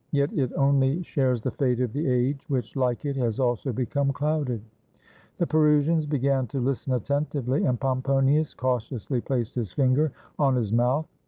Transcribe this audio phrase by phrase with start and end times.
[0.11, 4.11] Yet it only shares the fate of the age, which, like it, has also become
[4.11, 4.63] clouded."
[5.37, 11.05] The Perusians began to Hsten attentively, and Pomponius cautiously placed his finger on his mouth.